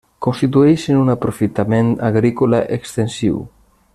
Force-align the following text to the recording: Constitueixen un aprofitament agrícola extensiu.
Constitueixen 0.25 1.01
un 1.01 1.11
aprofitament 1.15 1.93
agrícola 2.09 2.65
extensiu. 2.81 3.41